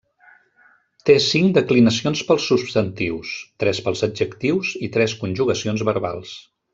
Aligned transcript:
Té 1.09 1.17
cinc 1.25 1.51
declinacions 1.57 2.23
pels 2.31 2.47
substantius: 2.53 3.35
tres 3.65 3.83
pels 3.89 4.01
adjectius 4.11 4.73
i 4.89 4.93
tres 4.97 5.15
conjugacions 5.25 5.85
verbals. 5.91 6.35